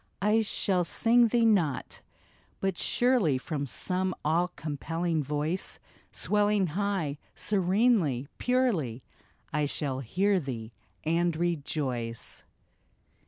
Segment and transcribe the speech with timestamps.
[0.23, 2.01] I shall sing thee not;
[2.59, 5.77] but surely From some all compelling voice
[6.11, 9.03] Swelling high, serenely, purely,
[9.53, 10.71] I shall hear thee
[11.03, 12.43] and rejoice